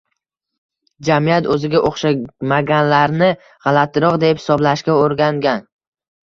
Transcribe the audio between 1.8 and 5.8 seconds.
o’xshamaganlarni g’alatiroq deb hisoblashga o’rgangan